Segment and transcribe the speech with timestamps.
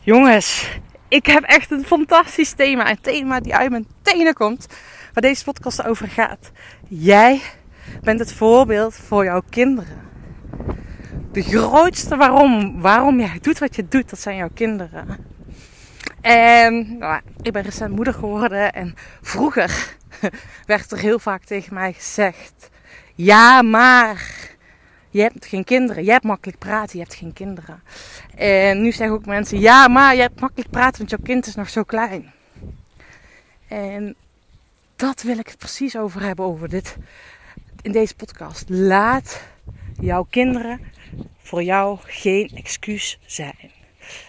[0.00, 2.90] Jongens, ik heb echt een fantastisch thema.
[2.90, 4.66] Een thema die uit mijn tenen komt.
[5.12, 6.50] Waar deze podcast over gaat.
[6.88, 7.40] Jij
[8.02, 10.06] bent het voorbeeld voor jouw kinderen.
[11.32, 15.26] De grootste waarom, waarom jij doet wat je doet, dat zijn jouw kinderen.
[16.20, 19.96] En nou, ik ben recent moeder geworden en vroeger
[20.66, 22.70] werd er heel vaak tegen mij gezegd:
[23.14, 24.48] Ja, maar
[25.10, 26.04] je hebt geen kinderen.
[26.04, 27.82] Je hebt makkelijk praten, je hebt geen kinderen.
[28.34, 31.54] En nu zeggen ook mensen: Ja, maar je hebt makkelijk praten, want jouw kind is
[31.54, 32.32] nog zo klein.
[33.68, 34.14] En
[34.96, 36.96] dat wil ik het precies over hebben, over dit
[37.82, 38.68] in deze podcast.
[38.68, 39.42] Laat
[40.00, 40.80] jouw kinderen
[41.38, 43.70] voor jou geen excuus zijn.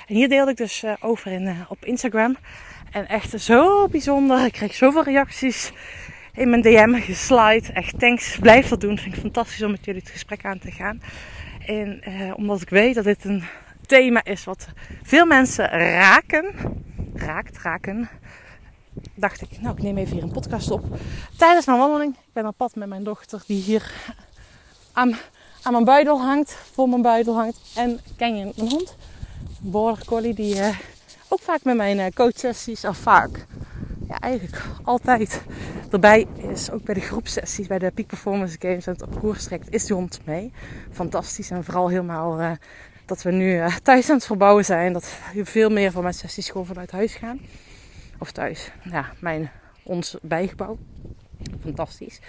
[0.07, 2.37] En hier deelde ik dus uh, over in, uh, op Instagram.
[2.91, 4.45] En echt zo bijzonder.
[4.45, 5.71] Ik kreeg zoveel reacties
[6.39, 7.73] in mijn DM geslide.
[7.73, 8.37] Echt thanks.
[8.39, 8.97] Blijf dat doen.
[8.97, 11.01] Vind ik fantastisch om met jullie het gesprek aan te gaan.
[11.65, 13.43] En uh, omdat ik weet dat dit een
[13.85, 14.67] thema is wat
[15.03, 15.65] veel mensen
[15.99, 16.53] raken.
[17.13, 18.09] Raakt, raken.
[19.15, 20.83] Dacht ik, nou ik neem even hier een podcast op.
[21.37, 22.13] Tijdens mijn wandeling.
[22.13, 23.91] Ik ben op pad met mijn dochter die hier
[24.93, 25.15] aan,
[25.61, 26.57] aan mijn buidel hangt.
[26.73, 27.59] Voor mijn buidel hangt.
[27.75, 28.95] En ken je mijn hond?
[29.59, 30.77] Border Collie die uh,
[31.27, 33.45] ook vaak met mijn uh, coachsessies, of vaak,
[34.19, 35.41] eigenlijk altijd
[35.91, 36.71] erbij is.
[36.71, 39.89] Ook bij de groepsessies, bij de Peak Performance Games en het op koers trekt, is
[39.89, 40.51] hond mee.
[40.91, 42.51] Fantastisch en vooral helemaal uh,
[43.05, 44.93] dat we nu thuis aan het verbouwen zijn.
[44.93, 47.39] Dat veel meer van mijn sessies gewoon vanuit huis gaan.
[48.17, 49.51] Of thuis, ja, mijn,
[49.83, 50.77] ons bijgebouw.
[51.61, 52.19] Fantastisch.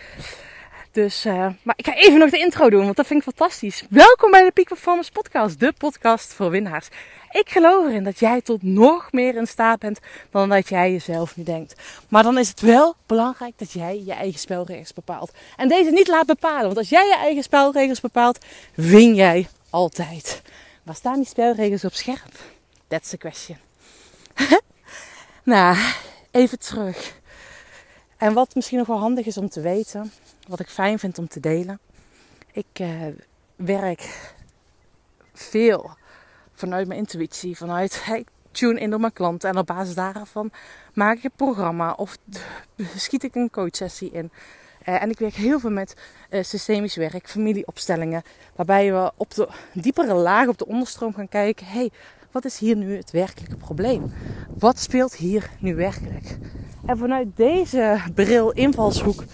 [0.92, 3.84] Dus, uh, maar ik ga even nog de intro doen, want dat vind ik fantastisch.
[3.90, 6.88] Welkom bij de Peak Performance Podcast, de podcast voor winnaars.
[7.30, 9.98] Ik geloof erin dat jij tot nog meer in staat bent
[10.30, 11.74] dan dat jij jezelf nu denkt.
[12.08, 15.32] Maar dan is het wel belangrijk dat jij je eigen spelregels bepaalt.
[15.56, 20.42] En deze niet laat bepalen, want als jij je eigen spelregels bepaalt, win jij altijd.
[20.82, 22.32] Waar staan die spelregels op scherp?
[22.88, 23.56] That's the question.
[25.42, 25.76] nou,
[26.30, 27.18] even terug.
[28.16, 30.12] En wat misschien nog wel handig is om te weten,
[30.50, 31.78] wat ik fijn vind om te delen.
[32.52, 32.88] Ik uh,
[33.56, 34.32] werk
[35.32, 35.90] veel
[36.54, 39.50] vanuit mijn intuïtie, vanuit hey, tune in door mijn klanten.
[39.50, 40.50] En op basis daarvan
[40.94, 42.16] maak ik een programma of
[42.96, 44.30] schiet ik een coachsessie in.
[44.88, 45.96] Uh, en ik werk heel veel met
[46.30, 48.22] uh, systemisch werk, familieopstellingen.
[48.56, 51.66] Waarbij we op de diepere laag, op de onderstroom gaan kijken.
[51.66, 51.90] hey,
[52.30, 54.12] wat is hier nu het werkelijke probleem?
[54.58, 56.38] Wat speelt hier nu werkelijk?
[56.86, 59.24] En vanuit deze bril, invalshoek.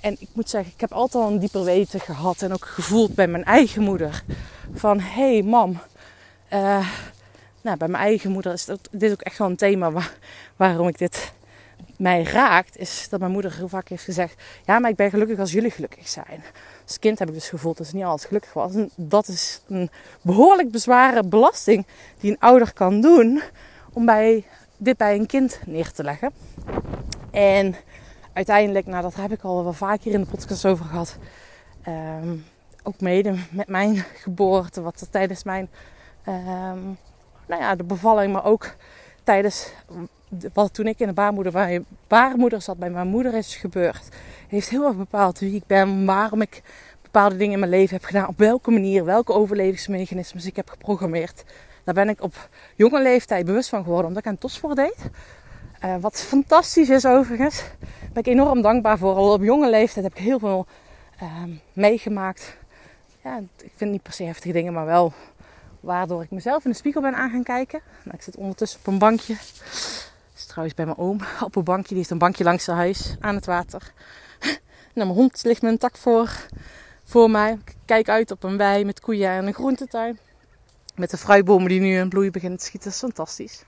[0.00, 2.42] En ik moet zeggen, ik heb altijd al een dieper weten gehad.
[2.42, 4.22] En ook gevoeld bij mijn eigen moeder.
[4.74, 5.80] Van, hé hey, mam.
[6.52, 6.88] Uh,
[7.62, 10.14] nou, bij mijn eigen moeder is dat, dit ook echt wel een thema waar,
[10.56, 11.32] waarom ik dit
[11.96, 12.76] mij raakt.
[12.76, 14.42] Is dat mijn moeder heel vaak heeft gezegd.
[14.66, 16.44] Ja, maar ik ben gelukkig als jullie gelukkig zijn.
[16.86, 18.74] Als kind heb ik dus gevoeld dat ze niet altijd gelukkig was.
[18.74, 19.90] En dat is een
[20.22, 21.86] behoorlijk bezware belasting
[22.20, 23.42] die een ouder kan doen.
[23.92, 24.44] Om bij,
[24.76, 26.32] dit bij een kind neer te leggen.
[27.30, 27.76] En
[28.32, 31.18] uiteindelijk, nou dat heb ik al wel vaker in de podcast over gehad.
[31.88, 32.44] Um,
[32.82, 35.68] ook mede met mijn geboorte, wat er tijdens mijn,
[36.28, 36.98] um,
[37.46, 38.74] nou ja, de bevalling, maar ook
[39.24, 39.72] tijdens
[40.52, 44.08] wat toen ik in de baarmoeder, bij baarmoeder zat, bij mijn moeder is gebeurd.
[44.48, 46.62] Heeft heel erg bepaald wie ik ben, waarom ik
[47.02, 51.44] bepaalde dingen in mijn leven heb gedaan, op welke manier, welke overlevingsmechanismes ik heb geprogrammeerd.
[51.84, 55.10] Daar ben ik op jonge leeftijd bewust van geworden, omdat ik aan topsport deed.
[55.84, 57.56] Uh, wat fantastisch is overigens.
[57.56, 59.14] Daar ben ik enorm dankbaar voor.
[59.14, 60.66] Al op jonge leeftijd heb ik heel veel
[61.22, 61.42] uh,
[61.72, 62.56] meegemaakt.
[63.22, 65.12] Ja, ik vind niet per se heftige dingen, maar wel
[65.80, 67.80] waardoor ik mezelf in de spiegel ben aan gaan kijken.
[68.04, 69.34] Nou, ik zit ondertussen op een bankje.
[69.34, 71.88] Dat is trouwens bij mijn oom op een bankje.
[71.88, 73.92] Die heeft een bankje langs zijn huis aan het water.
[74.94, 76.46] Nou, mijn hond ligt met een tak voor,
[77.04, 77.52] voor mij.
[77.52, 80.18] Ik kijk uit op een wei met koeien en een groentetuin.
[80.94, 82.90] Met de fruitbomen die nu in bloei beginnen te schieten.
[82.90, 83.64] Dat is fantastisch.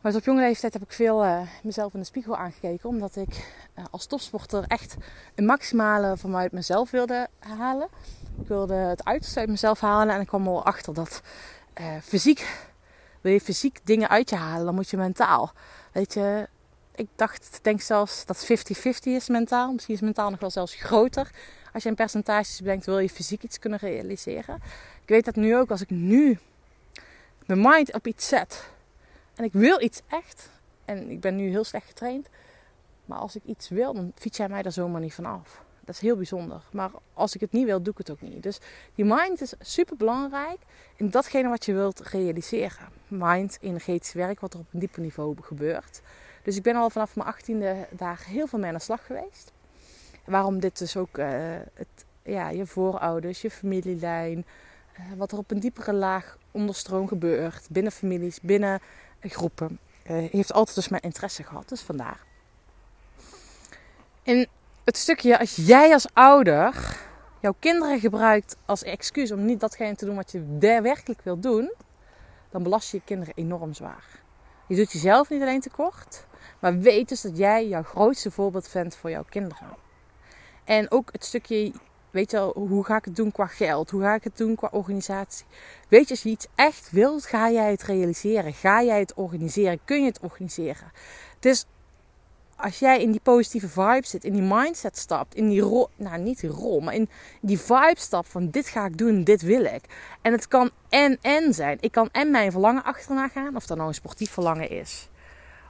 [0.00, 2.88] Maar op jonge leeftijd heb ik veel uh, mezelf in de spiegel aangekeken.
[2.88, 3.28] Omdat ik
[3.78, 4.96] uh, als topsporter echt
[5.34, 7.88] een maximale vanuit mezelf wilde halen.
[8.40, 10.14] Ik wilde het uiterste uit mezelf halen.
[10.14, 11.22] En ik kwam al achter dat
[11.80, 12.46] uh, fysiek,
[13.20, 15.52] wil je fysiek dingen uit je halen, dan moet je mentaal.
[15.92, 16.48] Weet je,
[16.94, 18.48] ik dacht, denk zelfs dat 50-50
[19.02, 19.72] is mentaal.
[19.72, 21.30] Misschien is mentaal nog wel zelfs groter.
[21.72, 24.54] Als je in percentages bedenkt, wil je fysiek iets kunnen realiseren.
[25.02, 26.38] Ik weet dat nu ook, als ik nu
[27.46, 28.64] mijn mind op iets zet
[29.40, 30.50] en ik wil iets echt.
[30.84, 32.28] En ik ben nu heel slecht getraind.
[33.04, 35.62] Maar als ik iets wil, dan fiets jij mij daar zomaar niet van af.
[35.84, 36.62] Dat is heel bijzonder.
[36.72, 38.42] Maar als ik het niet wil, doe ik het ook niet.
[38.42, 38.58] Dus
[38.94, 40.58] die mind is super belangrijk
[40.96, 42.88] in datgene wat je wilt realiseren.
[43.08, 46.00] Mind, energetisch werk, wat er op een dieper niveau gebeurt.
[46.42, 49.52] Dus ik ben al vanaf mijn achttiende daar heel veel mee aan de slag geweest.
[50.24, 51.26] Waarom dit dus ook uh,
[51.74, 54.44] het, ja, je voorouders, je familielijn,
[54.92, 58.80] eh, wat er op een diepere laag onderstroom gebeurt, binnen families, binnen
[59.20, 59.78] groepen,
[60.10, 61.68] uh, heeft altijd dus mijn interesse gehad.
[61.68, 62.20] Dus vandaar.
[64.22, 64.48] En
[64.84, 66.98] het stukje, als jij als ouder
[67.40, 71.72] jouw kinderen gebruikt als excuus om niet datgene te doen wat je werkelijk wil doen,
[72.50, 74.04] dan belast je je kinderen enorm zwaar.
[74.66, 76.26] Je doet jezelf niet alleen tekort,
[76.58, 79.68] maar weet dus dat jij jouw grootste voorbeeld bent voor jouw kinderen.
[80.64, 81.72] En ook het stukje,
[82.10, 83.90] weet je wel, hoe ga ik het doen qua geld?
[83.90, 85.46] Hoe ga ik het doen qua organisatie?
[85.88, 88.52] Weet je, als je iets echt wilt, ga jij het realiseren.
[88.52, 89.80] Ga jij het organiseren?
[89.84, 90.92] Kun je het organiseren?
[91.38, 91.66] Dus
[92.56, 96.20] als jij in die positieve vibe zit, in die mindset stapt, in die rol, nou
[96.20, 97.08] niet die rol, maar in
[97.40, 99.84] die vibe stapt van dit ga ik doen, dit wil ik.
[100.22, 101.78] En het kan en en zijn.
[101.80, 105.08] Ik kan en mijn verlangen achterna gaan, of dat nou een sportief verlangen is.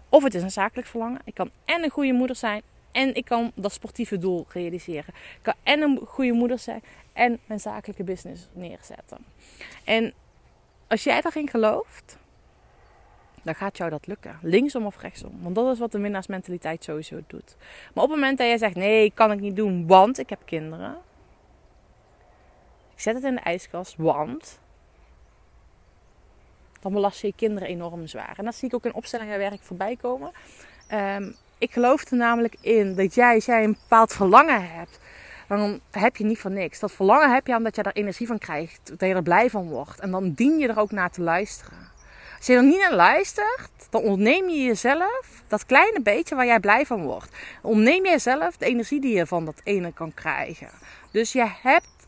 [0.09, 1.21] Of het is een zakelijk verlangen.
[1.25, 5.15] Ik kan en een goede moeder zijn en ik kan dat sportieve doel realiseren.
[5.15, 6.83] Ik kan en een goede moeder zijn
[7.13, 9.19] en mijn zakelijke business neerzetten.
[9.85, 10.13] En
[10.89, 12.19] als jij daarin gelooft,
[13.43, 14.39] dan gaat jou dat lukken.
[14.43, 15.43] Linksom of rechtsom.
[15.43, 17.57] Want dat is wat de winnaarsmentaliteit sowieso doet.
[17.95, 20.41] Maar op het moment dat jij zegt: nee, kan ik niet doen, want ik heb
[20.45, 20.99] kinderen.
[22.95, 24.61] Ik zet het in de ijskast, want.
[26.81, 28.35] Dan belast je je kinderen enorm zwaar.
[28.39, 30.33] En dat zie ik ook in opstellingen werk voorbij komen.
[30.93, 34.99] Um, ik geloof er namelijk in dat jij, als jij een bepaald verlangen hebt,
[35.49, 36.79] dan heb je niet voor niks.
[36.79, 39.69] Dat verlangen heb je omdat je er energie van krijgt, dat je er blij van
[39.69, 40.01] wordt.
[40.01, 41.79] En dan dien je er ook naar te luisteren.
[42.37, 46.61] Als je er niet naar luistert, dan ontneem je jezelf dat kleine beetje waar jij
[46.61, 47.37] blij van wordt.
[47.62, 50.69] Ontneem je jezelf de energie die je van dat ene kan krijgen.
[51.11, 52.00] Dus je hebt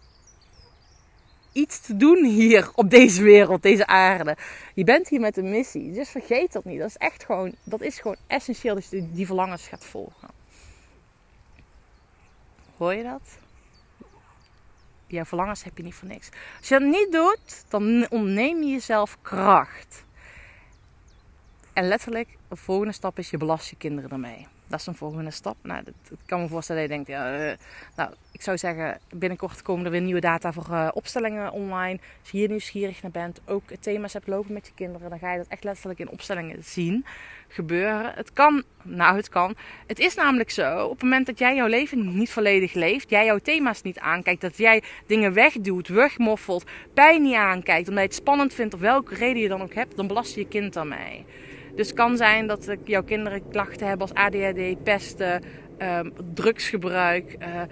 [1.52, 4.36] iets te doen hier op deze wereld, deze aarde.
[4.74, 5.92] Je bent hier met een missie.
[5.92, 6.78] Dus vergeet dat niet.
[6.78, 10.28] Dat is echt gewoon, dat is gewoon essentieel dat je die verlangens gaat volgen.
[12.76, 13.38] Hoor je dat?
[15.06, 16.28] Jouw verlangens heb je niet voor niks.
[16.58, 20.04] Als je dat niet doet, dan ontneem je jezelf kracht.
[21.72, 24.46] En letterlijk, de volgende stap is je belast je kinderen ermee.
[24.72, 25.56] Dat is een volgende stap.
[25.62, 27.56] Nou, dat, kan me voorstellen dat je denkt, ja, uh,
[27.96, 31.98] nou, ik zou zeggen, binnenkort komen er weer nieuwe data voor uh, opstellingen online.
[32.20, 35.32] Als je hier nieuwsgierig naar bent, ook thema's hebt lopen met je kinderen, dan ga
[35.32, 37.04] je dat echt letterlijk in opstellingen zien
[37.48, 38.12] gebeuren.
[38.14, 39.56] Het kan, nou het kan.
[39.86, 43.24] Het is namelijk zo, op het moment dat jij jouw leven niet volledig leeft, jij
[43.24, 46.64] jouw thema's niet aankijkt, dat jij dingen wegdoet, wegmoffelt,
[46.94, 49.96] pijn niet aankijkt, omdat je het spannend vindt of welke reden je dan ook hebt,
[49.96, 51.24] dan belast je je kind daarmee.
[51.74, 55.42] Dus kan zijn dat jouw kinderen klachten hebben als ADHD, pesten,
[55.78, 57.62] um, drugsgebruik, uh,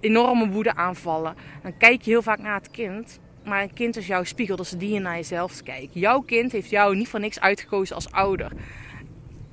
[0.00, 1.34] enorme woedeaanvallen.
[1.62, 3.18] Dan kijk je heel vaak naar het kind.
[3.44, 5.94] Maar een kind is jouw spiegel, dus die je naar jezelf kijkt.
[5.94, 8.52] Jouw kind heeft jou niet voor niks uitgekozen als ouder.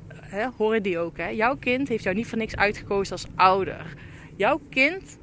[0.07, 1.28] He, hoor je die ook, hè?
[1.28, 3.94] Jouw kind heeft jou niet voor niks uitgekozen als ouder.
[4.36, 5.18] Jouw kind,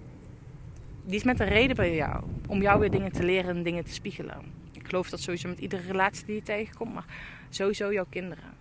[1.04, 2.22] die is met een reden bij jou.
[2.46, 4.36] Om jou weer dingen te leren en dingen te spiegelen.
[4.72, 6.94] Ik geloof dat sowieso met iedere relatie die je tegenkomt.
[6.94, 7.06] Maar
[7.48, 8.59] sowieso jouw kinderen.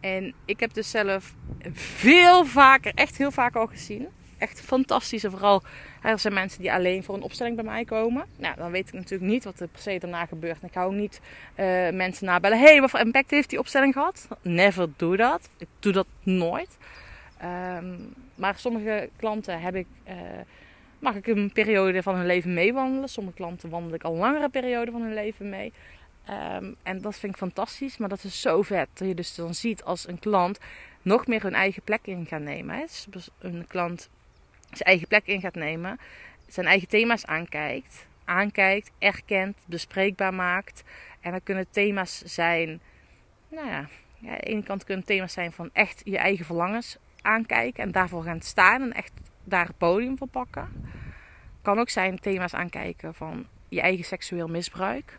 [0.00, 1.34] En ik heb dus zelf
[1.72, 4.08] veel vaker, echt heel vaak al gezien.
[4.38, 5.24] Echt fantastisch.
[5.26, 5.62] vooral,
[6.02, 8.24] er zijn mensen die alleen voor een opstelling bij mij komen.
[8.36, 10.60] Nou, dan weet ik natuurlijk niet wat er per se daarna gebeurt.
[10.60, 11.20] En ik hou niet
[11.56, 12.58] uh, mensen nabellen.
[12.58, 14.28] hey, wat voor impact heeft die opstelling gehad?
[14.42, 15.48] Never doe dat.
[15.58, 16.76] Ik doe dat nooit.
[17.44, 20.14] Um, maar sommige klanten heb ik, uh,
[20.98, 23.08] mag ik een periode van hun leven meewandelen.
[23.08, 25.72] Sommige klanten wandel ik al langere periode van hun leven mee.
[26.30, 28.88] Um, en dat vind ik fantastisch, maar dat is zo vet.
[28.92, 30.58] Dat je dus dan ziet als een klant
[31.02, 32.86] nog meer hun eigen plek in gaat nemen.
[33.08, 34.08] Dus een klant
[34.70, 35.98] zijn eigen plek in gaat nemen,
[36.48, 40.84] zijn eigen thema's aankijkt, aankijkt, erkent, bespreekbaar maakt.
[41.20, 42.80] En dan kunnen thema's zijn,
[43.48, 46.96] nou ja, ja aan de ene kant kunnen thema's zijn van echt je eigen verlangens
[47.22, 49.12] aankijken en daarvoor gaan staan en echt
[49.44, 50.68] daar het podium voor pakken.
[51.62, 55.16] Kan ook zijn thema's aankijken van je eigen seksueel misbruik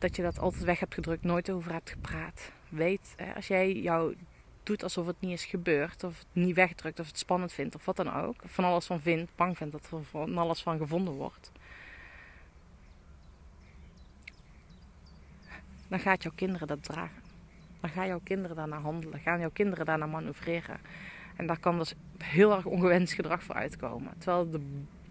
[0.00, 2.52] dat je dat altijd weg hebt gedrukt, nooit over hebt gepraat.
[2.68, 4.16] Weet, als jij jou
[4.62, 7.84] doet alsof het niet is gebeurd, of het niet wegdrukt, of het spannend vindt, of
[7.84, 11.14] wat dan ook, van alles van vindt, bang vindt dat er van alles van gevonden
[11.14, 11.52] wordt,
[15.88, 17.22] dan gaat jouw kinderen dat dragen.
[17.80, 20.80] Dan gaan jouw kinderen daarna handelen, gaan jouw kinderen daarna manoeuvreren.
[21.36, 24.12] En daar kan dus heel erg ongewenst gedrag voor uitkomen.
[24.18, 24.60] Terwijl de,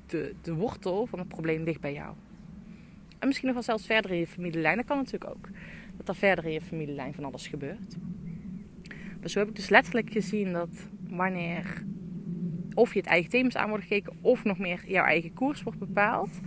[0.05, 2.15] de, de wortel van het probleem ligt bij jou.
[3.19, 4.77] En misschien nog wel zelfs verder in je familielijn.
[4.77, 5.47] Dat kan natuurlijk ook.
[5.97, 7.95] Dat er verder in je familielijn van alles gebeurt.
[9.19, 11.83] Maar zo heb ik dus letterlijk gezien dat wanneer
[12.73, 15.79] of je het eigen thema's aan wordt gekeken of nog meer jouw eigen koers wordt
[15.79, 16.39] bepaald.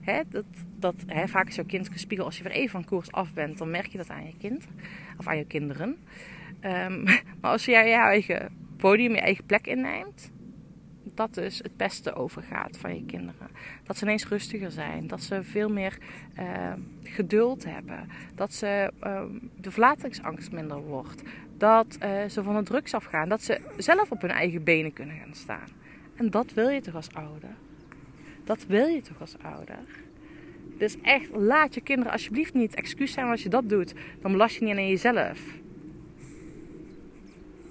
[0.00, 0.44] Hè, dat,
[0.78, 2.28] dat, hè, vaak is jouw kind gespiegeld.
[2.28, 4.66] Als je weer even van koers af bent, dan merk je dat aan je kind.
[5.18, 5.88] Of aan je kinderen.
[6.60, 7.02] Um,
[7.40, 10.30] maar als jij jouw eigen podium, je eigen plek inneemt.
[11.14, 13.48] Dat dus het beste overgaat van je kinderen.
[13.82, 15.06] Dat ze ineens rustiger zijn.
[15.06, 15.98] Dat ze veel meer
[16.38, 18.08] uh, geduld hebben.
[18.34, 19.22] Dat ze uh,
[19.56, 21.22] de verlatingsangst minder wordt.
[21.56, 23.28] Dat uh, ze van de drugs afgaan.
[23.28, 25.68] Dat ze zelf op hun eigen benen kunnen gaan staan.
[26.14, 27.54] En dat wil je toch als ouder?
[28.44, 29.78] Dat wil je toch als ouder?
[30.78, 33.94] Dus echt, laat je kinderen alsjeblieft niet excuus zijn als je dat doet.
[34.20, 35.40] Dan belast je niet alleen jezelf.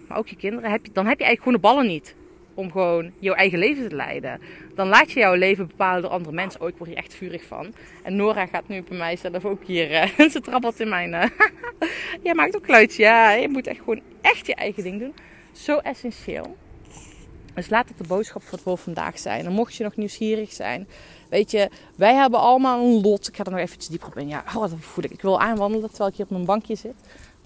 [0.08, 0.72] Maar ook je kinderen.
[0.72, 2.16] Heb je, dan heb je eigenlijk gewoon de ballen niet.
[2.60, 4.42] Om gewoon jouw eigen leven te leiden.
[4.76, 6.62] Dan laat je jouw leven bepalen door andere mensen.
[6.62, 7.74] Oh, ik word hier echt vurig van.
[8.04, 9.92] En Nora gaat nu bij mij zelf ook hier.
[9.92, 11.14] Uh, ze trappelt in mijn.
[11.14, 11.24] Uh,
[12.24, 13.04] Jij maakt ook kluitje.
[13.04, 15.14] Ja, je moet echt gewoon echt je eigen ding doen.
[15.52, 16.58] Zo essentieel.
[17.54, 19.46] Dus laat het de boodschap voor, voor vandaag zijn.
[19.46, 20.88] En mocht je nog nieuwsgierig zijn.
[21.30, 23.28] Weet je, wij hebben allemaal een lot.
[23.28, 24.28] Ik ga er nog eventjes dieper op in.
[24.28, 25.12] Ja, oh, voel ik.
[25.12, 26.96] Ik wil aanwandelen terwijl ik hier op mijn bankje zit.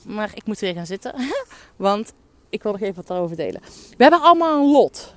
[0.05, 1.15] Maar ik moet weer gaan zitten.
[1.75, 2.13] Want
[2.53, 3.61] ik wil nog even wat daarover delen.
[3.97, 5.13] We hebben allemaal een lot.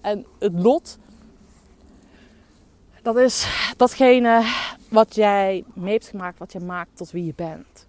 [0.00, 0.98] En het lot,
[3.02, 4.42] dat is datgene
[4.88, 7.86] wat jij mee hebt gemaakt, wat je maakt tot wie je bent.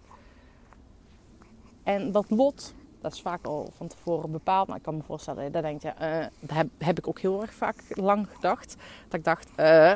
[1.83, 4.67] En dat lot, dat is vaak al van tevoren bepaald.
[4.67, 7.75] Maar ik kan me voorstellen, daar denk je, uh, heb, ik ook heel erg vaak
[7.87, 8.75] lang gedacht.
[9.07, 9.93] Dat ik dacht, uh,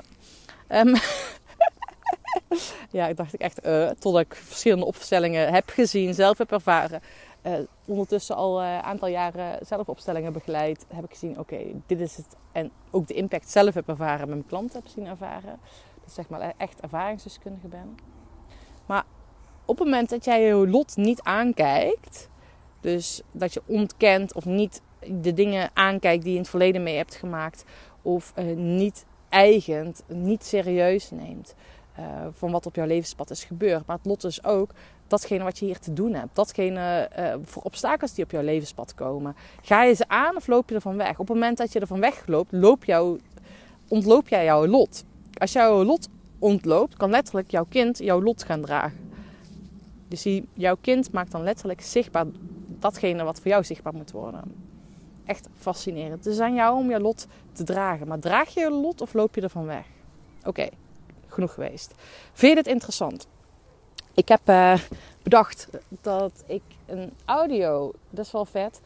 [0.69, 0.95] um,
[2.97, 7.01] ja, ik dacht ik echt, uh, totdat ik verschillende opstellingen heb gezien, zelf heb ervaren.
[7.47, 7.53] Uh,
[7.85, 12.35] ondertussen al een aantal jaren zelf opstellingen begeleid, heb ik gezien, oké, dit is het.
[12.51, 15.59] En ook de impact zelf heb ervaren, met mijn klanten heb zien ervaren.
[16.03, 17.97] Dus zeg maar echt ervaringsdeskundige ben.
[18.85, 19.03] Maar
[19.65, 22.29] op het moment dat jij je lot niet aankijkt,
[22.81, 26.95] dus dat je ontkent of niet de dingen aankijkt die je in het verleden mee
[26.95, 27.65] hebt gemaakt.
[28.01, 31.55] Of niet eigend, niet serieus neemt.
[31.99, 33.85] Uh, van wat op jouw levenspad is gebeurd.
[33.85, 34.71] Maar het lot is ook
[35.07, 36.35] datgene wat je hier te doen hebt.
[36.35, 39.35] Datgene uh, voor obstakels die op jouw levenspad komen.
[39.61, 41.11] Ga je ze aan of loop je ervan weg?
[41.11, 43.19] Op het moment dat je ervan wegloopt, loop jou,
[43.87, 45.03] ontloop jij jouw lot.
[45.33, 49.11] Als jouw lot ontloopt, kan letterlijk jouw kind jouw lot gaan dragen.
[50.07, 52.25] Dus die, jouw kind maakt dan letterlijk zichtbaar
[52.79, 54.41] datgene wat voor jou zichtbaar moet worden.
[55.25, 56.25] Echt fascinerend.
[56.25, 58.07] Het is aan jou om je lot te dragen.
[58.07, 59.85] Maar draag je je lot of loop je ervan weg?
[60.45, 60.67] Oké,
[61.37, 61.93] genoeg geweest.
[62.33, 63.27] Vind je dit interessant?
[64.13, 64.79] Ik heb uh,
[65.23, 65.67] bedacht
[66.01, 68.81] dat ik een audio, dat is wel vet.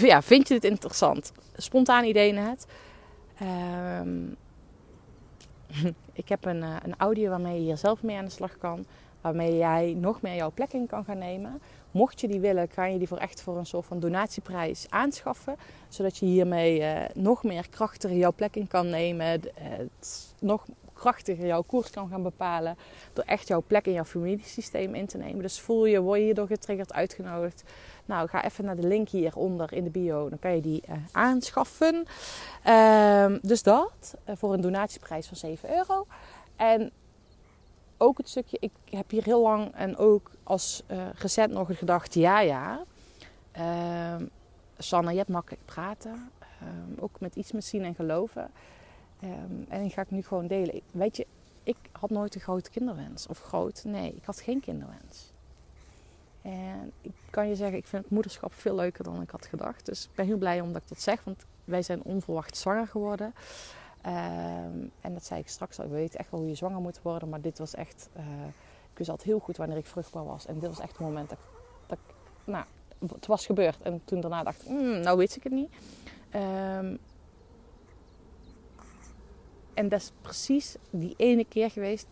[0.00, 1.32] Ja, vind je dit interessant?
[1.56, 2.66] Spontaan idee net.
[4.02, 4.36] Um,
[6.22, 8.86] ik heb een, uh, een audio waarmee je hier zelf mee aan de slag kan.
[9.20, 11.60] Waarmee jij nog meer jouw plek in kan gaan nemen.
[11.90, 15.56] Mocht je die willen, kan je die voor echt voor een soort van donatieprijs aanschaffen.
[15.88, 19.26] Zodat je hiermee uh, nog meer krachtiger jouw plek in kan nemen.
[19.54, 20.66] Het nog
[20.96, 22.76] krachtiger jouw koers kan gaan bepalen.
[23.12, 25.42] Door echt jouw plek in jouw familiesysteem in te nemen.
[25.42, 27.62] Dus voel je, word je hierdoor getriggerd, uitgenodigd.
[28.04, 30.28] Nou, ga even naar de link hieronder in de bio.
[30.28, 32.06] Dan kan je die uh, aanschaffen.
[32.66, 36.06] Uh, dus dat, uh, voor een donatieprijs van 7 euro.
[36.56, 36.92] En
[37.96, 42.14] ook het stukje, ik heb hier heel lang en ook als uh, recent nog gedacht,
[42.14, 42.82] ja ja.
[43.58, 44.26] Uh,
[44.78, 46.30] Sanne, je hebt makkelijk praten.
[46.62, 48.50] Uh, ook met iets met zien en geloven.
[49.20, 49.32] Ehm,
[49.68, 50.80] en die ga ik nu gewoon delen.
[50.90, 51.26] Weet je,
[51.62, 53.26] ik had nooit een grote kinderwens.
[53.26, 55.30] Of groot, nee, ik had geen kinderwens.
[56.42, 59.86] En ik kan je zeggen, ik vind het moederschap veel leuker dan ik had gedacht.
[59.86, 63.34] Dus ik ben heel blij omdat ik dat zeg, want wij zijn onverwacht zwanger geworden.
[64.06, 65.84] Um, en dat zei ik straks al.
[65.84, 67.28] Ik weet echt wel hoe je zwanger moet worden.
[67.28, 68.08] Maar dit was echt.
[68.16, 68.22] Uh,
[68.92, 70.46] ik wist altijd heel goed wanneer ik vruchtbaar was.
[70.46, 71.38] En dit was echt het moment dat,
[71.88, 72.14] ik.
[72.44, 72.64] Nou,
[73.14, 73.82] het was gebeurd.
[73.82, 75.72] En toen daarna dacht ik, mm, nou weet ik het niet.
[76.78, 76.98] Um,
[79.76, 82.06] en dat is precies die ene keer geweest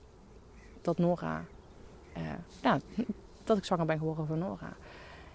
[0.83, 1.45] dat Nora.
[2.63, 2.75] Uh,
[3.45, 4.77] dat ik zwanger ben geworden van Nora.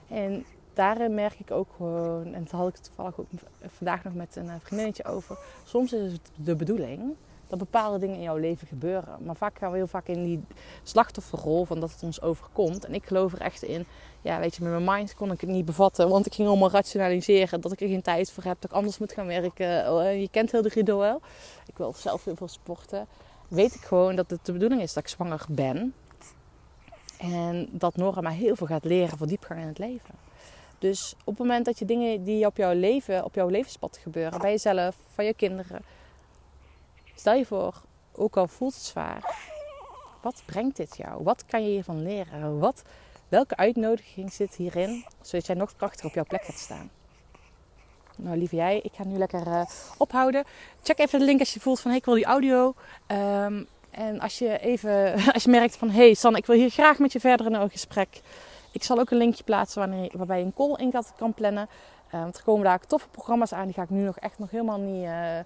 [0.07, 3.27] En daarin merk ik ook gewoon, en dat had ik toevallig ook
[3.61, 5.37] vandaag nog met een eh, vriendinnetje over.
[5.63, 7.15] Soms is het de bedoeling
[7.49, 9.17] dat bepaalde dingen in jouw leven gebeuren.
[9.23, 10.43] Maar vaak gaan we heel vaak in die
[10.83, 12.85] slachtofferrol van dat het ons overkomt.
[12.85, 13.85] En ik geloof er echt in.
[14.21, 16.09] Ja, weet je, met mijn mind kon ik het niet bevatten.
[16.09, 18.57] Want ik ging allemaal rationaliseren dat ik er geen tijd voor heb.
[18.59, 19.93] Dat ik anders moet gaan werken.
[19.93, 21.21] Oh, je kent heel de Guido wel.
[21.65, 23.07] Ik wil zelf heel veel sporten.
[23.47, 25.93] Weet ik gewoon dat het de bedoeling is dat ik zwanger ben.
[27.17, 30.15] En dat Nora mij heel veel gaat leren voor diepgang in het leven.
[30.79, 34.39] Dus op het moment dat je dingen die op jouw leven, op jouw levenspad gebeuren,
[34.39, 35.81] bij jezelf, van je kinderen,
[37.19, 37.73] stel je voor,
[38.11, 39.35] ook al voelt het zwaar,
[40.21, 41.23] wat brengt dit jou?
[41.23, 42.59] Wat kan je hiervan leren?
[42.59, 42.81] Wat,
[43.29, 46.89] welke uitnodiging zit hierin, zodat jij nog krachtiger op jouw plek gaat staan?
[48.15, 49.65] Nou, lieve jij, ik ga nu lekker uh,
[49.97, 50.43] ophouden.
[50.83, 52.73] Check even de link als je voelt van hey, ik wil die audio.
[53.07, 56.99] Um, en als je even, als je merkt van hey San, ik wil hier graag
[56.99, 58.21] met je verder in een gesprek.
[58.71, 61.69] Ik zal ook een linkje plaatsen wanneer, waarbij je een call in kan plannen.
[62.13, 63.65] Uh, want er komen daar toffe programma's aan.
[63.65, 65.39] Die ga ik nu nog echt nog helemaal niet uh,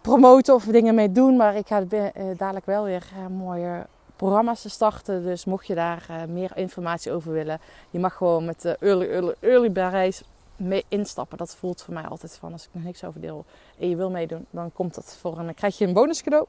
[0.00, 1.36] promoten of dingen mee doen.
[1.36, 2.04] Maar ik ga uh,
[2.36, 5.22] dadelijk wel weer mooie programma's starten.
[5.22, 7.60] Dus mocht je daar meer informatie over willen.
[7.90, 10.22] Je mag gewoon met de early, early, early reis
[10.56, 11.38] mee instappen.
[11.38, 13.44] Dat voelt voor mij altijd van als ik nog niks over deel
[13.78, 14.46] en je wil meedoen.
[14.50, 16.46] Dan komt dat voor een, krijg je een bonus cadeau.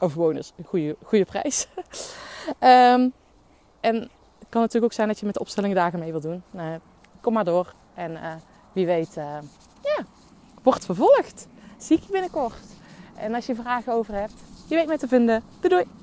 [0.00, 1.68] Of bonus, een goede, goede prijs.
[2.60, 3.12] um,
[3.80, 3.94] en
[4.38, 6.42] het kan natuurlijk ook zijn dat je met opstellingen mee wil doen.
[7.20, 7.74] kom maar door.
[7.94, 8.18] En
[8.72, 9.38] wie weet, uh,
[9.82, 10.04] ja,
[10.62, 11.46] wordt vervolgd.
[11.76, 12.71] Zie ik je binnenkort.
[13.16, 14.34] En als je vragen over hebt,
[14.66, 15.42] je weet mij te vinden.
[15.60, 16.00] Doei doei!